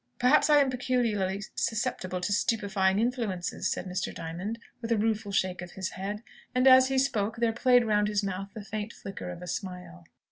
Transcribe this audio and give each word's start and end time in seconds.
"Perhaps 0.17 0.49
I 0.49 0.57
am 0.57 0.71
peculiarly 0.71 1.43
susceptible 1.53 2.21
to 2.21 2.33
stupefying 2.33 2.97
influences," 2.97 3.71
said 3.71 3.85
Mr. 3.85 4.11
Diamond, 4.11 4.57
with 4.81 4.91
a 4.91 4.97
rueful 4.97 5.31
shake 5.31 5.61
of 5.61 5.75
the 5.75 5.87
head. 5.93 6.23
And, 6.55 6.65
as 6.67 6.87
he 6.87 6.97
spoke, 6.97 7.35
there 7.35 7.53
played 7.53 7.85
round 7.85 8.07
his 8.07 8.23
mouth 8.23 8.49
the 8.55 8.65
faint 8.65 8.93
flicker 8.93 9.29
of 9.29 9.43
a 9.43 9.47
smile. 9.47 10.05